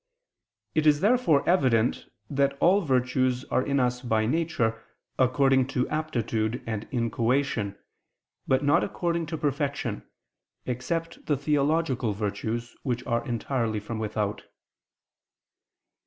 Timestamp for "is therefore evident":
0.87-2.07